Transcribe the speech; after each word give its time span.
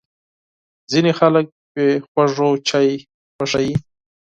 ځینې 0.91 1.11
خلک 1.19 1.45
بې 1.73 1.87
خوږو 2.07 2.49
چای 2.67 2.89
خوښوي. 3.35 3.75